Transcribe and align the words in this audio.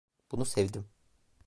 Bunu 0.31 0.45
sevdim. 0.45 0.85